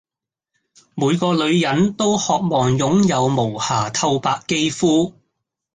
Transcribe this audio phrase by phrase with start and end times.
[0.95, 5.13] 每個女人都渴望擁有無瑕透白肌膚